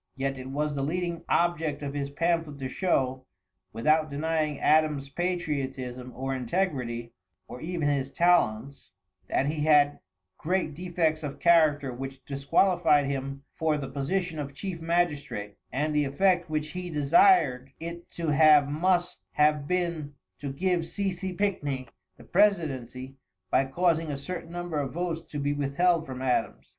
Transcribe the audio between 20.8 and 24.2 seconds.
C. C. Pickney the presidency, by causing a